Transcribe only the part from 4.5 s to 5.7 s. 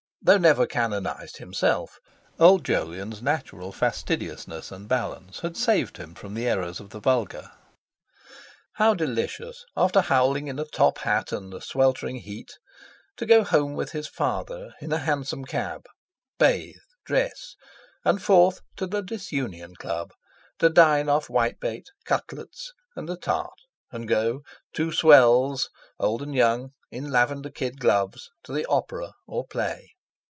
and balance had